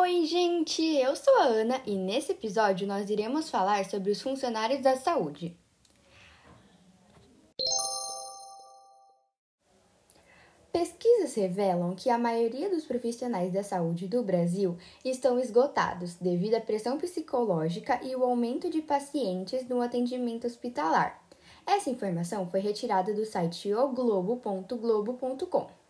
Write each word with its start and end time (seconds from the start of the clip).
Oi, 0.00 0.26
gente! 0.26 0.80
Eu 0.80 1.16
sou 1.16 1.34
a 1.38 1.42
Ana 1.42 1.82
e 1.84 1.96
nesse 1.96 2.30
episódio 2.30 2.86
nós 2.86 3.10
iremos 3.10 3.50
falar 3.50 3.84
sobre 3.84 4.12
os 4.12 4.22
funcionários 4.22 4.80
da 4.80 4.96
saúde. 4.96 5.56
Pesquisas 10.72 11.34
revelam 11.34 11.96
que 11.96 12.10
a 12.10 12.16
maioria 12.16 12.70
dos 12.70 12.84
profissionais 12.84 13.52
da 13.52 13.64
saúde 13.64 14.06
do 14.06 14.22
Brasil 14.22 14.78
estão 15.04 15.36
esgotados 15.36 16.14
devido 16.14 16.54
à 16.54 16.60
pressão 16.60 16.96
psicológica 16.96 17.98
e 18.00 18.14
o 18.14 18.22
aumento 18.22 18.70
de 18.70 18.80
pacientes 18.80 19.68
no 19.68 19.82
atendimento 19.82 20.46
hospitalar. 20.46 21.20
Essa 21.66 21.90
informação 21.90 22.48
foi 22.48 22.60
retirada 22.60 23.12
do 23.12 23.26
site 23.26 23.74
oglobo.globo.com. 23.74 25.87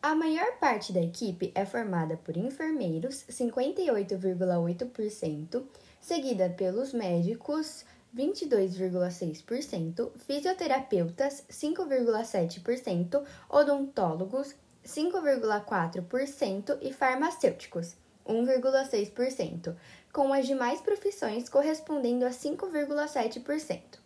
A 0.00 0.14
maior 0.14 0.58
parte 0.60 0.92
da 0.92 1.00
equipe 1.00 1.50
é 1.56 1.66
formada 1.66 2.16
por 2.16 2.36
enfermeiros, 2.36 3.24
58,8%, 3.28 5.64
seguida 6.00 6.48
pelos 6.48 6.92
médicos, 6.92 7.84
22,6%, 8.16 10.12
fisioterapeutas, 10.18 11.42
5,7%, 11.50 13.24
odontólogos, 13.50 14.54
5,4% 14.84 16.78
e 16.80 16.92
farmacêuticos, 16.92 17.96
1,6%, 18.24 19.74
com 20.12 20.32
as 20.32 20.46
demais 20.46 20.80
profissões 20.80 21.48
correspondendo 21.48 22.24
a 22.24 22.30
5,7%. 22.30 23.98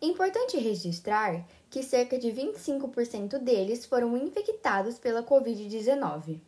Importante 0.00 0.56
registrar 0.58 1.44
que 1.68 1.82
cerca 1.82 2.16
de 2.16 2.28
25% 2.28 3.38
deles 3.38 3.84
foram 3.84 4.16
infectados 4.16 4.96
pela 4.96 5.24
Covid-19. 5.24 6.40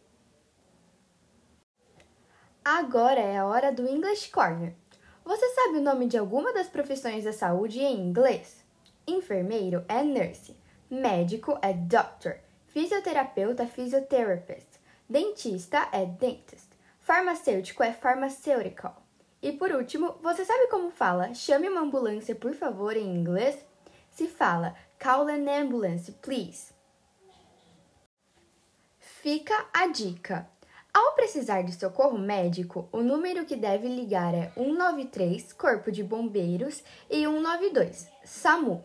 Agora 2.65 3.21
é 3.21 3.39
a 3.39 3.47
hora 3.47 3.73
do 3.73 3.89
English 3.89 4.31
Corner. 4.31 4.75
Você 5.25 5.49
sabe 5.51 5.79
o 5.79 5.83
nome 5.83 6.07
de 6.07 6.17
alguma 6.17 6.53
das 6.53 6.69
profissões 6.69 7.25
da 7.25 7.33
saúde 7.33 7.81
em 7.81 7.99
inglês? 7.99 8.65
Enfermeiro 9.07 9.85
é 9.89 10.03
nurse, 10.03 10.57
médico 10.89 11.59
é 11.61 11.73
doctor, 11.73 12.39
fisioterapeuta 12.69 13.65
é 13.65 13.67
physiotherapist, 13.67 14.79
dentista 15.09 15.89
é 15.91 16.07
dentist, 16.07 16.69
farmacêutico 17.01 17.83
é 17.83 17.93
pharmaceutical. 17.93 19.03
E 19.43 19.53
por 19.53 19.73
último, 19.73 20.17
você 20.23 20.45
sabe 20.45 20.69
como 20.69 20.91
fala 20.91 21.33
chame 21.35 21.69
uma 21.69 21.81
ambulância, 21.81 22.35
por 22.35 22.55
favor, 22.55 22.97
em 22.97 23.17
inglês? 23.17 23.59
Se 24.11 24.29
fala 24.29 24.75
call 24.99 25.29
an 25.29 25.49
ambulance, 25.49 26.13
please. 26.13 26.73
Fica 28.99 29.67
a 29.73 29.87
dica. 29.87 30.49
Ao 30.93 31.13
precisar 31.15 31.63
de 31.63 31.73
socorro 31.73 32.19
médico, 32.19 32.89
o 32.91 33.01
número 33.01 33.45
que 33.45 33.55
deve 33.55 33.87
ligar 33.87 34.35
é 34.35 34.51
193 34.55 35.53
Corpo 35.53 35.93
de 35.93 36.03
Bombeiros 36.03 36.83
e 37.09 37.25
192 37.25 38.09
SAMU. 38.25 38.85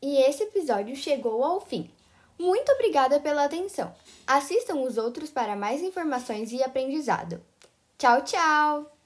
E 0.00 0.22
esse 0.22 0.44
episódio 0.44 0.94
chegou 0.94 1.44
ao 1.44 1.60
fim. 1.60 1.90
Muito 2.38 2.72
obrigada 2.72 3.20
pela 3.20 3.44
atenção. 3.44 3.92
Assistam 4.26 4.76
os 4.76 4.96
outros 4.96 5.30
para 5.30 5.56
mais 5.56 5.82
informações 5.82 6.52
e 6.52 6.62
aprendizado. 6.62 7.42
Tchau, 8.00 8.24
tchau! 8.24 8.99